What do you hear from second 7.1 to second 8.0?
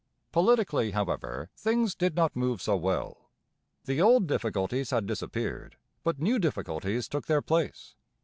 their place.